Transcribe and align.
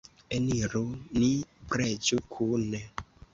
Eniru, 0.37 0.81
ni 1.17 1.27
preĝu 1.75 2.19
kune! 2.33 2.83